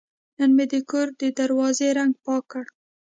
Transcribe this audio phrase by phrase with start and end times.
[0.37, 2.65] نن مې د کور د دروازې رنګ پاک کړ.